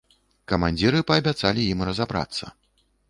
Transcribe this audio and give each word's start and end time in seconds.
Камандзіры 0.51 1.03
паабяцалі 1.11 1.67
ім 1.75 1.85
разабрацца. 1.91 2.45